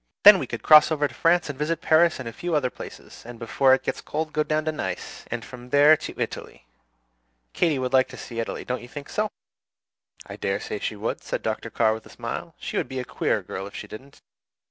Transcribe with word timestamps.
Then 0.23 0.39
we 0.39 0.47
could 0.47 0.63
cross 0.63 0.91
over 0.91 1.07
to 1.07 1.13
France 1.13 1.47
and 1.47 1.59
visit 1.59 1.79
Paris 1.79 2.19
and 2.19 2.27
a 2.27 2.33
few 2.33 2.55
other 2.55 2.71
places; 2.71 3.21
and 3.23 3.37
before 3.37 3.75
it 3.75 3.83
gets 3.83 4.01
cold 4.01 4.33
go 4.33 4.41
down 4.41 4.65
to 4.65 4.71
Nice, 4.71 5.25
and 5.29 5.45
from 5.45 5.69
there 5.69 5.95
to 5.95 6.19
Italy. 6.19 6.65
Katy 7.53 7.77
would 7.77 7.93
like 7.93 8.07
to 8.07 8.17
see 8.17 8.39
Italy. 8.39 8.65
Don't 8.65 8.81
you 8.81 8.87
think 8.87 9.09
so?" 9.09 9.29
"I 10.25 10.37
dare 10.37 10.59
say 10.59 10.79
she 10.79 10.95
would," 10.95 11.21
said 11.23 11.43
Dr. 11.43 11.69
Carr, 11.69 11.93
with 11.93 12.07
a 12.07 12.09
smile. 12.09 12.55
"She 12.57 12.77
would 12.77 12.87
be 12.89 12.97
a 12.97 13.05
queer 13.05 13.43
girl 13.43 13.67
if 13.67 13.75
she 13.75 13.85
didn't." 13.87 14.23